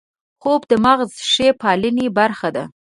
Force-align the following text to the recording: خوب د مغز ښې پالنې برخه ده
خوب 0.41 0.61
د 0.71 0.73
مغز 0.85 1.11
ښې 1.31 1.47
پالنې 1.61 2.07
برخه 2.17 2.49
ده 2.55 2.63